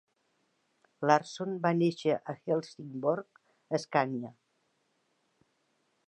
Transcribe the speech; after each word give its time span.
Larsson 1.09 1.51
va 1.65 1.71
nàixer 1.81 2.15
a 2.33 2.35
Helsingborg, 2.49 3.37
Escània. 3.79 4.33